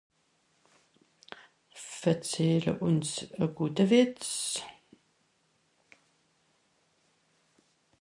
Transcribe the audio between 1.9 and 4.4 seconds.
verzähle ùns a gute Wìtz